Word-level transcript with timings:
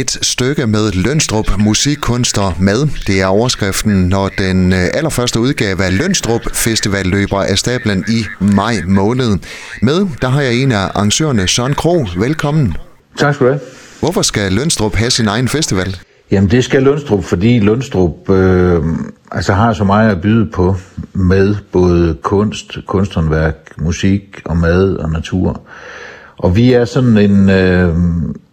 et 0.00 0.18
stykke 0.22 0.66
med 0.66 0.92
Lønstrup 0.92 1.58
Musikkunster 1.58 2.56
med. 2.60 2.88
Det 3.06 3.20
er 3.20 3.26
overskriften, 3.26 4.08
når 4.08 4.28
den 4.38 4.72
øh, 4.72 4.78
allerførste 4.94 5.40
udgave 5.40 5.84
af 5.84 5.98
Lønstrup 5.98 6.40
Festival 6.52 7.06
løber 7.06 7.42
af 7.42 7.58
stablen 7.58 8.04
i 8.08 8.24
maj 8.40 8.74
måned. 8.86 9.38
Med, 9.82 10.06
der 10.22 10.28
har 10.28 10.40
jeg 10.40 10.54
en 10.54 10.72
af 10.72 10.78
arrangørerne, 10.78 11.48
Søren 11.48 11.74
Kro. 11.74 12.06
Velkommen. 12.18 12.76
Tak 13.18 13.34
skal 13.34 13.46
du 13.46 13.52
have. 13.52 13.60
Hvorfor 14.00 14.22
skal 14.22 14.52
Lønstrup 14.52 14.94
have 14.94 15.10
sin 15.10 15.28
egen 15.28 15.48
festival? 15.48 15.96
Jamen 16.30 16.50
det 16.50 16.64
skal 16.64 16.82
Lønstrup, 16.82 17.24
fordi 17.24 17.58
Lønstrup 17.58 18.30
øh, 18.30 18.82
altså 19.32 19.52
har 19.52 19.72
så 19.72 19.84
meget 19.84 20.10
at 20.10 20.20
byde 20.20 20.46
på 20.46 20.76
med 21.12 21.56
både 21.72 22.16
kunst, 22.22 22.78
kunsthåndværk, 22.86 23.54
musik 23.78 24.40
og 24.44 24.56
mad 24.56 24.96
og 24.96 25.10
natur. 25.10 25.60
Og 26.38 26.56
vi 26.56 26.72
er 26.72 26.84
sådan 26.84 27.18
en, 27.18 27.50
øh, 27.50 27.94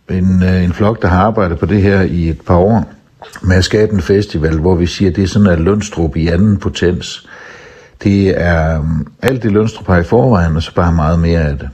en, 0.09 0.43
øh, 0.43 0.63
en 0.63 0.73
flok, 0.73 1.01
der 1.01 1.07
har 1.07 1.19
arbejdet 1.19 1.59
på 1.59 1.65
det 1.65 1.81
her 1.81 2.01
i 2.01 2.29
et 2.29 2.41
par 2.41 2.55
år 2.55 2.91
med 3.41 3.55
at 3.55 3.63
skabe 3.63 3.93
en 3.93 4.01
festival, 4.01 4.57
hvor 4.57 4.75
vi 4.75 4.85
siger, 4.85 5.09
at 5.09 5.15
det 5.15 5.23
er 5.23 5.27
sådan, 5.27 5.47
at 5.47 5.59
Lønstrup 5.59 6.15
i 6.15 6.27
anden 6.27 6.57
potens. 6.57 7.27
Det 8.03 8.41
er 8.41 8.79
øh, 8.79 8.85
alt 9.21 9.43
det 9.43 9.51
Lønstrup 9.51 9.87
har 9.87 9.97
i 9.97 10.03
forvejen, 10.03 10.55
og 10.55 10.63
så 10.63 10.73
bare 10.73 10.93
meget 10.93 11.19
mere 11.19 11.41
af 11.41 11.57
det. 11.57 11.69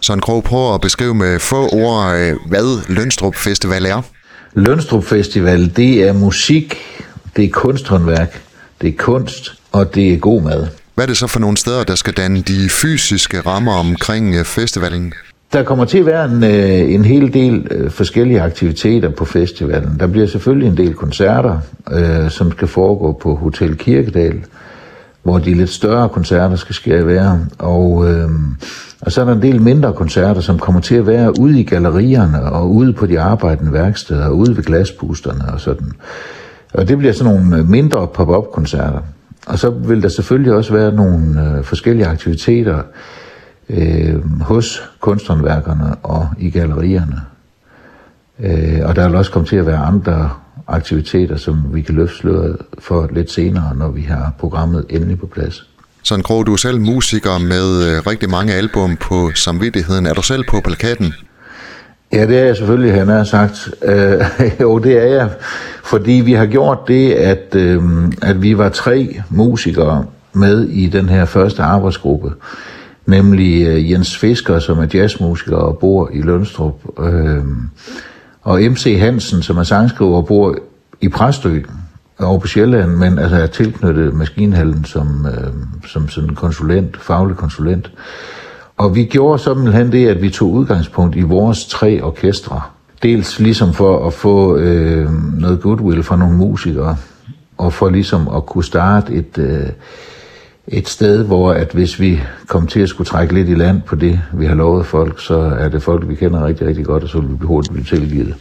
Sådan 0.00 0.20
Krog, 0.20 0.44
prøv 0.44 0.74
at 0.74 0.80
beskrive 0.80 1.14
med 1.14 1.38
få 1.38 1.68
ord, 1.68 2.14
øh, 2.14 2.36
hvad 2.46 2.94
Lønstrup 2.94 3.34
Festival 3.34 3.86
er. 3.86 4.02
Lønstrup 4.54 5.04
Festival, 5.04 5.76
det 5.76 6.08
er 6.08 6.12
musik, 6.12 6.76
det 7.36 7.44
er 7.44 7.50
kunsthåndværk, 7.50 8.42
det 8.80 8.88
er 8.88 8.96
kunst, 8.98 9.54
og 9.72 9.94
det 9.94 10.14
er 10.14 10.18
god 10.18 10.42
mad. 10.42 10.66
Hvad 10.94 11.04
er 11.04 11.06
det 11.06 11.16
så 11.16 11.26
for 11.26 11.40
nogle 11.40 11.56
steder, 11.56 11.84
der 11.84 11.94
skal 11.94 12.12
danne 12.12 12.40
de 12.40 12.68
fysiske 12.70 13.40
rammer 13.40 13.72
omkring 13.72 14.46
festivalen? 14.46 15.12
Der 15.52 15.62
kommer 15.62 15.84
til 15.84 15.98
at 15.98 16.06
være 16.06 16.24
en, 16.24 16.44
øh, 16.44 16.94
en 16.94 17.04
hel 17.04 17.34
del 17.34 17.66
øh, 17.70 17.90
forskellige 17.90 18.42
aktiviteter 18.42 19.10
på 19.10 19.24
festivalen. 19.24 19.96
Der 20.00 20.06
bliver 20.06 20.26
selvfølgelig 20.26 20.68
en 20.68 20.76
del 20.76 20.94
koncerter, 20.94 21.58
øh, 21.92 22.30
som 22.30 22.52
skal 22.52 22.68
foregå 22.68 23.12
på 23.12 23.34
Hotel 23.34 23.76
Kirkedal, 23.76 24.44
hvor 25.22 25.38
de 25.38 25.54
lidt 25.54 25.70
større 25.70 26.08
koncerter 26.08 26.56
skal 26.56 26.74
ske 26.74 27.06
være. 27.06 27.46
Og, 27.58 28.10
øh, 28.10 28.28
og 29.00 29.12
så 29.12 29.20
er 29.20 29.24
der 29.24 29.32
en 29.32 29.42
del 29.42 29.62
mindre 29.62 29.92
koncerter, 29.92 30.40
som 30.40 30.58
kommer 30.58 30.80
til 30.80 30.94
at 30.94 31.06
være 31.06 31.40
ude 31.40 31.60
i 31.60 31.64
gallerierne 31.64 32.42
og 32.42 32.70
ude 32.70 32.92
på 32.92 33.06
de 33.06 33.20
arbejdende 33.20 33.72
værksteder 33.72 34.26
og 34.26 34.36
ude 34.36 34.56
ved 34.56 34.64
glaspusterne 34.64 35.52
og 35.52 35.60
sådan. 35.60 35.92
Og 36.74 36.88
det 36.88 36.98
bliver 36.98 37.12
sådan 37.12 37.34
nogle 37.34 37.56
øh, 37.56 37.68
mindre 37.68 38.06
pop-up-koncerter. 38.06 39.00
Og 39.46 39.58
så 39.58 39.70
vil 39.70 40.02
der 40.02 40.08
selvfølgelig 40.08 40.52
også 40.52 40.72
være 40.72 40.92
nogle 40.92 41.56
øh, 41.56 41.64
forskellige 41.64 42.06
aktiviteter 42.06 42.82
øh, 43.70 44.40
hos 44.40 44.82
kunsthåndværkerne 45.00 45.94
og 46.02 46.28
i 46.38 46.50
gallerierne. 46.50 47.20
Øh, 48.38 48.80
og 48.84 48.96
der 48.96 49.08
vil 49.08 49.16
også 49.16 49.30
komme 49.30 49.48
til 49.48 49.56
at 49.56 49.66
være 49.66 49.78
andre 49.78 50.30
aktiviteter, 50.68 51.36
som 51.36 51.56
vi 51.72 51.82
kan 51.82 51.94
løfte 51.94 52.16
sløret 52.16 52.56
for 52.78 53.08
lidt 53.12 53.30
senere, 53.30 53.76
når 53.76 53.90
vi 53.90 54.02
har 54.02 54.32
programmet 54.38 54.84
endelig 54.88 55.18
på 55.18 55.26
plads. 55.26 55.66
Sådan 56.02 56.22
Krog, 56.22 56.46
du 56.46 56.52
er 56.52 56.56
selv 56.56 56.80
musiker 56.80 57.38
med 57.38 57.84
øh, 57.86 58.06
rigtig 58.06 58.30
mange 58.30 58.52
album 58.52 58.96
på 58.96 59.30
samvittigheden. 59.34 60.06
Er 60.06 60.14
du 60.14 60.22
selv 60.22 60.44
på 60.48 60.60
plakaten? 60.64 61.14
Ja, 62.12 62.26
det 62.26 62.38
er 62.38 62.44
jeg 62.44 62.56
selvfølgelig, 62.56 62.94
han 62.94 63.08
har 63.08 63.24
sagt. 63.24 63.68
Øh, 63.82 64.20
jo, 64.60 64.78
det 64.78 64.98
er 64.98 65.06
jeg, 65.06 65.30
fordi 65.84 66.12
vi 66.12 66.32
har 66.32 66.46
gjort 66.46 66.78
det, 66.88 67.12
at, 67.12 67.54
øh, 67.54 67.82
at 68.22 68.42
vi 68.42 68.58
var 68.58 68.68
tre 68.68 69.20
musikere 69.28 70.04
med 70.32 70.68
i 70.68 70.86
den 70.86 71.08
her 71.08 71.24
første 71.24 71.62
arbejdsgruppe. 71.62 72.32
Nemlig 73.06 73.66
øh, 73.66 73.90
Jens 73.90 74.18
Fisker, 74.18 74.58
som 74.58 74.78
er 74.78 74.86
jazzmusiker 74.94 75.56
og 75.56 75.78
bor 75.78 76.10
i 76.12 76.22
Lønstrup. 76.22 76.74
Øh, 76.98 77.44
og 78.42 78.60
MC 78.60 78.96
Hansen, 78.98 79.42
som 79.42 79.58
er 79.58 79.62
sangskriver 79.62 80.16
og 80.16 80.26
bor 80.26 80.56
i 81.00 81.08
Præstø 81.08 81.60
over 82.18 82.38
på 82.38 82.46
Sjælland, 82.46 82.90
men 82.90 83.18
altså 83.18 83.36
er 83.36 83.46
tilknyttet 83.46 84.14
Maskinhallen 84.14 84.84
som, 84.84 85.26
øh, 85.26 85.52
som 85.86 86.08
sådan 86.08 86.34
konsulent, 86.34 86.96
faglig 86.96 87.36
konsulent. 87.36 87.92
Og 88.76 88.94
vi 88.94 89.04
gjorde 89.04 89.42
simpelthen 89.42 89.92
det, 89.92 90.08
at 90.08 90.22
vi 90.22 90.30
tog 90.30 90.52
udgangspunkt 90.52 91.16
i 91.16 91.20
vores 91.20 91.66
tre 91.66 92.02
orkestre. 92.02 92.60
Dels 93.02 93.38
ligesom 93.38 93.72
for 93.72 94.06
at 94.06 94.12
få 94.12 94.56
øh, 94.56 95.10
noget 95.40 95.60
goodwill 95.60 96.02
fra 96.02 96.16
nogle 96.16 96.36
musikere, 96.36 96.96
og 97.58 97.72
for 97.72 97.88
ligesom 97.88 98.28
at 98.36 98.46
kunne 98.46 98.64
starte 98.64 99.12
et, 99.12 99.38
øh, 99.38 99.66
et 100.70 100.88
sted, 100.88 101.24
hvor 101.24 101.52
at 101.52 101.72
hvis 101.72 102.00
vi 102.00 102.20
kom 102.46 102.66
til 102.66 102.80
at 102.80 102.88
skulle 102.88 103.06
trække 103.06 103.34
lidt 103.34 103.48
i 103.48 103.54
land 103.54 103.82
på 103.82 103.96
det, 103.96 104.20
vi 104.32 104.46
har 104.46 104.54
lovet 104.54 104.86
folk, 104.86 105.20
så 105.20 105.38
er 105.38 105.68
det 105.68 105.82
folk, 105.82 106.08
vi 106.08 106.14
kender 106.14 106.46
rigtig, 106.46 106.66
rigtig 106.66 106.84
godt, 106.84 107.02
og 107.02 107.08
så 107.08 107.20
vil 107.20 107.40
vi 107.40 107.46
hurtigt 107.46 107.72
blive 107.72 107.84
tilgivet. 107.84 108.34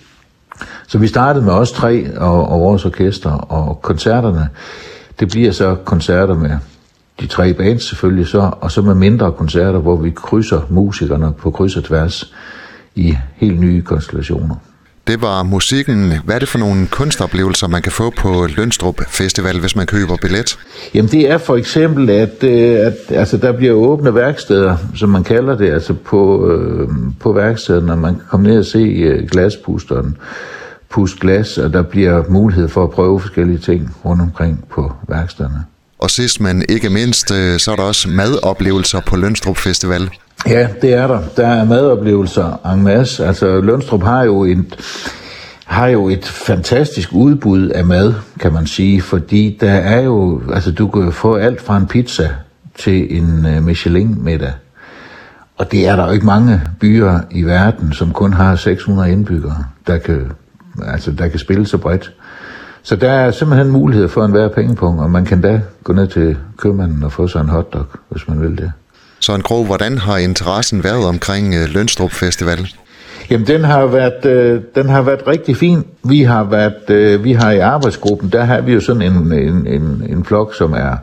Så 0.87 0.97
vi 0.97 1.07
startede 1.07 1.45
med 1.45 1.53
os 1.53 1.71
tre 1.71 2.17
og, 2.17 2.49
og 2.49 2.59
vores 2.59 2.85
orkester, 2.85 3.31
og 3.31 3.81
koncerterne, 3.81 4.49
det 5.19 5.27
bliver 5.27 5.51
så 5.51 5.75
koncerter 5.75 6.35
med 6.35 6.57
de 7.19 7.27
tre 7.27 7.53
bands 7.53 7.83
selvfølgelig 7.83 8.27
så, 8.27 8.51
og 8.61 8.71
så 8.71 8.81
med 8.81 8.95
mindre 8.95 9.31
koncerter, 9.31 9.79
hvor 9.79 9.95
vi 9.95 10.09
krydser 10.09 10.61
musikerne 10.69 11.33
på 11.33 11.51
kryds 11.51 11.77
og 11.77 11.83
tværs 11.83 12.33
i 12.95 13.17
helt 13.35 13.59
nye 13.59 13.81
konstellationer. 13.81 14.55
Det 15.09 15.21
var 15.21 15.43
musikken. 15.43 16.13
Hvad 16.25 16.35
er 16.35 16.39
det 16.39 16.49
for 16.49 16.59
nogle 16.59 16.87
kunstoplevelser, 16.87 17.67
man 17.67 17.81
kan 17.81 17.91
få 17.91 18.09
på 18.09 18.47
Lønstrup 18.57 19.01
Festival, 19.07 19.59
hvis 19.59 19.75
man 19.75 19.85
køber 19.87 20.17
billet? 20.21 20.59
Jamen 20.93 21.11
det 21.11 21.29
er 21.29 21.37
for 21.37 21.55
eksempel, 21.55 22.09
at, 22.09 22.43
øh, 22.43 22.87
at 22.87 22.93
altså, 23.09 23.37
der 23.37 23.51
bliver 23.51 23.73
åbne 23.73 24.15
værksteder, 24.15 24.77
som 24.95 25.09
man 25.09 25.23
kalder 25.23 25.57
det, 25.57 25.71
altså 25.71 25.93
på, 25.93 26.51
øh, 26.51 26.89
på 27.19 27.33
værkstederne. 27.33 27.95
Man 27.95 28.13
kan 28.13 28.23
komme 28.29 28.47
ned 28.47 28.59
og 28.59 28.65
se 28.65 28.79
øh, 28.79 29.27
glaspusteren, 29.27 30.17
pust 30.89 31.19
glas, 31.19 31.57
og 31.57 31.73
der 31.73 31.81
bliver 31.81 32.23
mulighed 32.29 32.67
for 32.67 32.83
at 32.83 32.89
prøve 32.89 33.19
forskellige 33.19 33.57
ting 33.57 33.95
rundt 34.05 34.21
omkring 34.21 34.65
på 34.69 34.91
værkstederne. 35.07 35.65
Og 35.99 36.11
sidst, 36.11 36.41
men 36.41 36.63
ikke 36.69 36.89
mindst, 36.89 37.31
øh, 37.31 37.59
så 37.59 37.71
er 37.71 37.75
der 37.75 37.83
også 37.83 38.09
madoplevelser 38.09 38.99
på 38.99 39.15
Lønstrup 39.15 39.57
Festival. 39.57 40.09
Ja, 40.47 40.67
det 40.81 40.93
er 40.93 41.07
der. 41.07 41.21
Der 41.37 41.47
er 41.47 41.65
madoplevelser 41.65 42.71
en 42.73 42.83
masse. 42.83 43.25
Altså, 43.25 43.61
Lønstrup 43.61 44.03
har 44.03 44.23
jo 44.23 44.43
et, 44.43 44.75
har 45.65 45.87
jo 45.87 46.09
et 46.09 46.25
fantastisk 46.25 47.09
udbud 47.13 47.69
af 47.69 47.85
mad, 47.85 48.13
kan 48.39 48.53
man 48.53 48.67
sige, 48.67 49.01
fordi 49.01 49.57
der 49.61 49.71
er 49.71 50.01
jo, 50.01 50.41
altså 50.53 50.71
du 50.71 50.87
kan 50.87 51.11
få 51.11 51.35
alt 51.35 51.61
fra 51.61 51.77
en 51.77 51.87
pizza 51.87 52.29
til 52.75 53.17
en 53.17 53.45
øh, 53.45 53.63
Michelin-middag. 53.63 54.53
Og 55.57 55.71
det 55.71 55.87
er 55.87 55.95
der 55.95 56.05
jo 56.05 56.11
ikke 56.11 56.25
mange 56.25 56.61
byer 56.79 57.19
i 57.31 57.43
verden, 57.43 57.93
som 57.93 58.11
kun 58.11 58.33
har 58.33 58.55
600 58.55 59.11
indbyggere, 59.11 59.63
der 59.87 59.97
kan, 59.97 60.31
altså, 60.87 61.11
der 61.11 61.27
kan 61.27 61.39
spille 61.39 61.65
så 61.65 61.77
bredt. 61.77 62.13
Så 62.83 62.95
der 62.95 63.11
er 63.11 63.31
simpelthen 63.31 63.71
mulighed 63.71 64.07
for 64.07 64.25
en 64.25 64.31
hver 64.31 64.47
pengepunkt, 64.47 65.01
og 65.01 65.11
man 65.11 65.25
kan 65.25 65.41
da 65.41 65.61
gå 65.83 65.93
ned 65.93 66.07
til 66.07 66.37
købmanden 66.57 67.03
og 67.03 67.11
få 67.11 67.27
sig 67.27 67.41
en 67.41 67.49
hotdog, 67.49 67.85
hvis 68.09 68.27
man 68.27 68.41
vil 68.41 68.57
det. 68.57 68.71
Så 69.29 69.35
en 69.35 69.65
hvordan 69.65 69.97
har 69.97 70.17
interessen 70.17 70.83
været 70.83 71.05
omkring 71.05 71.55
øh, 71.55 71.69
Lønstrup 71.69 72.11
Festival? 72.11 72.67
Jamen, 73.29 73.47
den 73.47 73.63
har 73.63 73.85
været, 73.85 74.25
øh, 74.25 74.61
den 74.75 74.89
har 74.89 75.01
været 75.01 75.27
rigtig 75.27 75.57
fin. 75.57 75.83
Vi 76.03 76.23
har 76.23 76.43
været, 76.43 76.89
øh, 76.89 77.23
vi 77.23 77.33
har 77.33 77.51
i 77.51 77.59
arbejdsgruppen, 77.59 78.29
der 78.29 78.43
har 78.43 78.61
vi 78.61 78.73
jo 78.73 78.81
sådan 78.81 79.01
en, 79.01 79.33
en, 79.33 79.67
en, 79.67 80.03
en 80.09 80.25
flok, 80.25 80.55
som 80.55 80.73
er, 80.73 80.95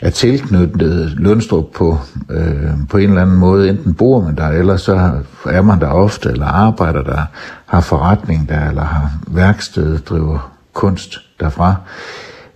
er 0.00 0.10
tilknyttet 0.10 1.14
Lønstrup 1.16 1.64
på, 1.74 1.98
øh, 2.30 2.70
på 2.90 2.96
en 2.96 3.08
eller 3.08 3.22
anden 3.22 3.36
måde. 3.36 3.68
Enten 3.68 3.94
bor 3.94 4.20
man 4.20 4.36
der, 4.36 4.48
eller 4.48 4.76
så 4.76 5.10
er 5.46 5.62
man 5.62 5.80
der 5.80 5.88
ofte, 5.88 6.28
eller 6.28 6.46
arbejder 6.46 7.02
der, 7.02 7.22
har 7.66 7.80
forretning 7.80 8.48
der, 8.48 8.68
eller 8.68 8.84
har 8.84 9.10
værksted, 9.26 9.98
driver 9.98 10.52
kunst 10.72 11.18
derfra. 11.40 11.74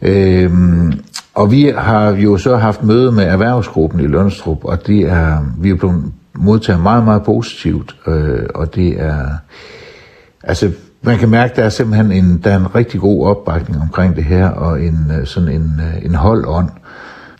Øhm, 0.03 0.93
og 1.34 1.50
vi 1.50 1.72
har 1.78 2.11
jo 2.11 2.38
så 2.38 2.56
haft 2.56 2.83
møde 2.83 3.12
med 3.12 3.25
erhvervsgruppen 3.25 4.00
i 4.00 4.06
Lønstrup, 4.06 4.65
og 4.65 4.87
det 4.87 5.00
er, 5.00 5.47
vi 5.59 5.71
er 5.71 5.75
blevet 5.75 6.12
modtaget 6.34 6.83
meget, 6.83 7.05
meget 7.05 7.22
positivt, 7.22 7.97
øh, 8.06 8.47
og 8.55 8.75
det 8.75 9.00
er, 9.00 9.28
altså 10.43 10.71
man 11.03 11.19
kan 11.19 11.28
mærke, 11.28 11.53
der 11.56 11.62
er 11.62 11.69
simpelthen 11.69 12.12
en, 12.12 12.41
der 12.45 12.51
er 12.51 12.57
en 12.57 12.75
rigtig 12.75 13.01
god 13.01 13.27
opbakning 13.27 13.83
omkring 13.83 14.16
det 14.16 14.25
her, 14.25 14.48
og 14.48 14.83
en, 14.83 15.13
øh, 15.21 15.27
sådan 15.27 15.48
en, 15.48 15.80
øh, 15.80 16.04
en 16.04 16.15
holdånd, 16.15 16.69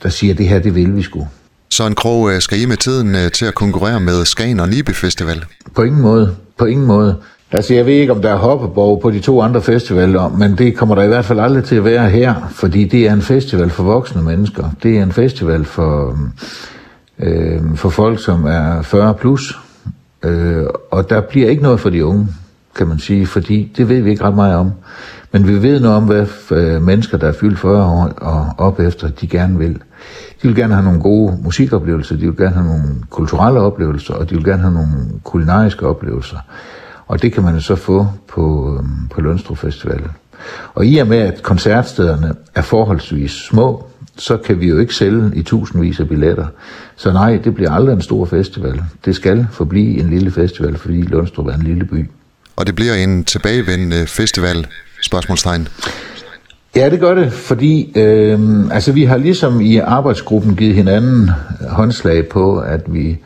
der 0.02 0.08
siger, 0.08 0.35
at 0.35 0.38
det 0.38 0.49
her, 0.49 0.58
det 0.58 0.75
vil 0.75 0.96
vi 0.96 1.02
sgu. 1.02 1.29
Så 1.70 1.87
en 1.87 1.94
krog 1.94 2.32
øh, 2.32 2.40
skal 2.40 2.61
I 2.61 2.67
med 2.67 2.76
tiden 2.76 3.31
til 3.31 3.46
at 3.46 3.55
konkurrere 3.55 4.00
med 4.00 4.25
Skagen 4.25 4.61
og 4.61 4.69
Nibe 4.69 4.94
Festival? 4.94 5.44
På 5.75 5.82
ingen 5.82 6.02
måde. 6.02 6.37
På 6.58 6.64
ingen 6.64 6.87
måde. 6.87 7.17
Altså, 7.52 7.75
jeg 7.75 7.87
ved 7.87 7.93
ikke, 7.93 8.12
om 8.12 8.23
der 8.23 8.31
er 8.31 8.37
hoppeborg 8.37 9.00
på 9.00 9.11
de 9.11 9.20
to 9.20 9.43
andre 9.43 9.62
festivaler, 9.62 10.29
men 10.29 10.58
det 10.58 10.76
kommer 10.76 10.94
der 10.94 11.02
i 11.02 11.08
hvert 11.08 11.25
fald 11.25 11.41
aldrig 11.41 11.64
til 11.64 11.76
at 11.76 11.85
være 11.85 12.11
her, 12.11 12.35
fordi 12.50 12.85
det 12.85 13.06
er 13.06 13.12
en 13.12 13.23
festival 13.23 13.70
for 13.70 13.82
voksne 13.82 14.23
mennesker. 14.23 14.70
Det 14.82 14.99
er 14.99 15.02
en 15.02 15.12
festival 15.12 15.64
for, 15.64 16.19
øh, 17.19 17.61
for 17.75 17.91
folk, 17.91 18.25
som 18.25 18.44
er 18.44 18.82
40 18.82 19.14
plus, 19.14 19.58
øh, 20.23 20.67
og 20.91 21.11
der 21.11 21.20
bliver 21.20 21.49
ikke 21.49 21.62
noget 21.62 21.81
for 21.81 21.91
de 21.91 22.05
unge, 22.05 22.29
kan 22.76 22.87
man 22.87 22.99
sige, 22.99 23.26
fordi 23.26 23.73
det 23.76 23.88
ved 23.88 24.00
vi 24.00 24.11
ikke 24.11 24.25
ret 24.25 24.35
meget 24.35 24.56
om. 24.56 24.73
Men 25.32 25.49
vi 25.49 25.62
ved 25.62 25.81
noget 25.81 25.97
om, 25.97 26.05
hvad 26.05 26.26
øh, 26.50 26.82
mennesker, 26.82 27.19
der 27.19 27.29
er 27.29 27.32
fyldt 27.41 27.58
40 27.58 27.85
år 27.85 28.12
og 28.17 28.47
op 28.58 28.81
efter, 28.81 29.08
de 29.08 29.26
gerne 29.26 29.58
vil. 29.58 29.75
De 30.43 30.49
vil 30.49 30.56
gerne 30.56 30.75
have 30.75 30.85
nogle 30.85 31.00
gode 31.00 31.38
musikoplevelser, 31.43 32.17
de 32.17 32.26
vil 32.26 32.37
gerne 32.37 32.55
have 32.55 32.67
nogle 32.67 32.85
kulturelle 33.11 33.61
oplevelser, 33.61 34.14
og 34.14 34.31
de 34.31 34.35
vil 34.35 34.44
gerne 34.44 34.62
have 34.62 34.75
nogle 34.75 34.88
kulinariske 35.25 35.87
oplevelser. 35.87 36.37
Og 37.11 37.23
det 37.23 37.33
kan 37.33 37.43
man 37.43 37.61
så 37.61 37.77
få 37.77 38.07
på, 38.29 38.77
øhm, 38.79 39.09
på 39.11 39.21
Lønstrup 39.21 39.59
Festival. 39.59 40.01
Og 40.75 40.87
i 40.87 40.99
og 40.99 41.07
med, 41.07 41.19
at 41.19 41.43
koncertstederne 41.43 42.35
er 42.55 42.62
forholdsvis 42.62 43.31
små, 43.31 43.87
så 44.17 44.37
kan 44.37 44.61
vi 44.61 44.69
jo 44.69 44.79
ikke 44.79 44.95
sælge 44.95 45.31
i 45.35 45.43
tusindvis 45.43 46.01
af 46.01 46.09
billetter. 46.09 46.47
Så 46.97 47.12
nej, 47.12 47.37
det 47.45 47.55
bliver 47.55 47.71
aldrig 47.71 47.93
en 47.93 48.03
stor 48.03 48.25
festival. 48.25 48.83
Det 49.05 49.17
skal 49.17 49.47
forblive 49.53 50.01
en 50.01 50.11
lille 50.11 50.31
festival, 50.31 50.79
fordi 50.79 51.03
Lundstrup 51.03 51.47
er 51.47 51.55
en 51.55 51.62
lille 51.62 51.85
by. 51.85 52.11
Og 52.57 52.67
det 52.67 52.75
bliver 52.75 52.95
en 52.95 53.25
tilbagevendende 53.25 54.07
festival, 54.07 54.67
spørgsmålstegn. 55.03 55.69
Ja, 56.77 56.91
det 56.91 57.01
gør 57.01 57.15
det, 57.15 57.33
fordi 57.33 57.93
øh, 57.95 58.41
altså, 58.71 58.93
vi 58.93 59.05
har 59.05 59.17
ligesom 59.17 59.61
i 59.61 59.77
arbejdsgruppen 59.77 60.57
givet 60.57 60.75
hinanden 60.75 61.31
håndslag 61.69 62.29
på, 62.29 62.59
at 62.59 62.81
vi, 62.87 63.19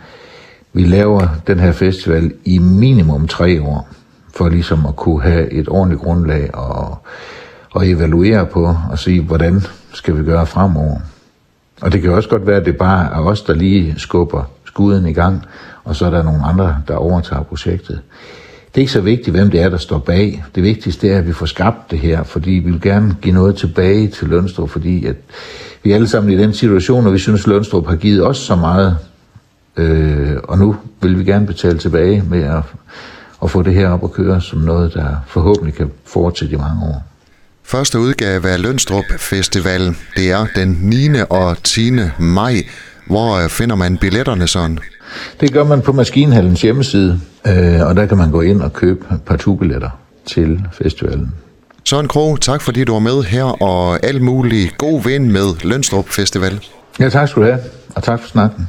vi 0.75 0.85
laver 0.85 1.29
den 1.47 1.61
her 1.61 1.73
festival 1.73 2.33
i 2.45 2.59
minimum 2.59 3.29
tre 3.29 3.63
år, 3.63 3.89
for 4.35 4.49
ligesom 4.49 4.87
at 4.87 4.97
kunne 4.97 5.23
have 5.23 5.53
et 5.53 5.69
ordentligt 5.69 6.03
grundlag 6.03 6.55
og, 6.55 6.99
og 7.71 7.89
evaluere 7.89 8.47
på 8.47 8.77
og 8.91 8.99
se, 8.99 9.21
hvordan 9.21 9.63
skal 9.93 10.19
vi 10.19 10.25
gøre 10.25 10.47
fremover. 10.47 11.01
Og 11.81 11.93
det 11.93 12.03
kan 12.03 12.11
også 12.11 12.29
godt 12.29 12.47
være, 12.47 12.57
at 12.57 12.67
det 12.67 12.77
bare 12.77 13.05
er 13.13 13.19
os, 13.19 13.43
der 13.43 13.55
lige 13.55 13.95
skubber 13.97 14.43
skuden 14.65 15.07
i 15.07 15.13
gang, 15.13 15.43
og 15.85 15.97
så 15.97 16.07
er 16.07 16.11
der 16.11 16.23
nogle 16.23 16.45
andre, 16.45 16.77
der 16.89 16.95
overtager 16.95 17.43
projektet. 17.43 18.01
Det 18.75 18.81
er 18.81 18.83
ikke 18.83 18.93
så 18.93 19.01
vigtigt, 19.01 19.37
hvem 19.37 19.51
det 19.51 19.61
er, 19.61 19.69
der 19.69 19.77
står 19.77 19.99
bag. 19.99 20.45
Det 20.55 20.63
vigtigste 20.63 21.09
er, 21.09 21.19
at 21.19 21.27
vi 21.27 21.33
får 21.33 21.47
skabt 21.47 21.91
det 21.91 21.99
her, 21.99 22.23
fordi 22.23 22.51
vi 22.51 22.71
vil 22.71 22.81
gerne 22.81 23.17
give 23.23 23.35
noget 23.35 23.57
tilbage 23.57 24.09
til 24.09 24.29
Lønstrup, 24.29 24.71
fordi 24.71 25.07
at 25.07 25.17
vi 25.83 25.91
er 25.91 25.95
alle 25.95 26.09
sammen 26.09 26.33
i 26.33 26.43
den 26.43 26.53
situation, 26.53 27.07
og 27.07 27.13
vi 27.13 27.19
synes, 27.19 27.41
at 27.41 27.47
Lønstrup 27.47 27.87
har 27.87 27.97
givet 27.97 28.27
os 28.27 28.39
så 28.39 28.57
meget, 28.57 28.99
øh, 29.77 30.37
og 30.45 30.59
nu 30.59 30.77
vil 31.03 31.19
vi 31.19 31.25
gerne 31.25 31.47
betale 31.47 31.79
tilbage 31.79 32.25
med 32.31 32.43
at, 32.43 32.63
at 33.43 33.51
få 33.51 33.63
det 33.63 33.75
her 33.75 33.89
op 33.89 34.05
at 34.05 34.13
køre 34.13 34.41
som 34.41 34.59
noget, 34.59 34.95
der 34.95 35.17
forhåbentlig 35.27 35.75
kan 35.75 35.91
fortsætte 36.05 36.55
i 36.55 36.59
mange 36.59 36.83
år. 36.83 37.03
Første 37.63 37.99
udgave 37.99 38.49
af 38.49 38.63
Lønstrup 38.63 39.05
Festival, 39.19 39.97
det 40.17 40.31
er 40.31 40.47
den 40.57 40.79
9. 40.83 41.09
og 41.31 41.57
10. 41.63 41.91
maj. 42.19 42.55
Hvor 43.07 43.43
øh, 43.45 43.49
finder 43.49 43.77
man 43.77 43.99
billetterne 43.99 44.47
sådan? 44.47 44.79
Det 45.41 45.53
gør 45.53 45.65
man 45.65 45.81
på 45.81 45.93
Maskinhallens 45.93 46.63
hjemmeside, 46.63 47.21
øh, 47.47 47.81
og 47.87 47.97
der 47.97 48.07
kan 48.07 48.17
man 48.17 48.31
gå 48.31 48.41
ind 48.41 48.63
og 48.63 48.73
købe 48.73 49.05
partubilletter 49.27 49.91
til 50.27 50.65
festivalen. 50.73 51.33
Søren 51.85 52.09
Krog, 52.09 52.41
tak 52.41 52.61
fordi 52.63 52.85
du 52.85 52.93
var 52.93 52.99
med 52.99 53.23
her, 53.23 53.63
og 53.63 54.05
alt 54.05 54.23
muligt 54.23 54.79
god 54.79 55.03
vind 55.03 55.31
med 55.31 55.65
Lønstrup 55.65 56.09
Festival. 56.09 56.61
Ja, 57.01 57.09
tak 57.09 57.29
skal 57.29 57.43
du 57.43 57.47
have, 57.47 57.59
og 57.95 58.03
tak 58.03 58.21
for 58.21 58.29
snakken. 58.29 58.69